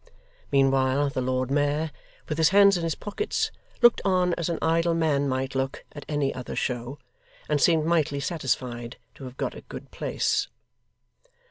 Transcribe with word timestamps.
Meanwhile 0.51 1.11
the 1.11 1.21
Lord 1.21 1.51
Mayor, 1.51 1.91
with 2.27 2.39
his 2.39 2.49
hands 2.49 2.75
in 2.75 2.83
his 2.83 2.95
pockets, 2.95 3.51
looked 3.83 4.01
on 4.03 4.33
as 4.33 4.49
an 4.49 4.57
idle 4.59 4.95
man 4.95 5.29
might 5.29 5.53
look 5.53 5.85
at 5.91 6.05
any 6.09 6.33
other 6.33 6.55
show, 6.55 6.97
and 7.47 7.61
seemed 7.61 7.85
mightily 7.85 8.19
satisfied 8.19 8.97
to 9.13 9.25
have 9.25 9.37
got 9.37 9.53
a 9.53 9.61
good 9.61 9.91
place. 9.91 10.47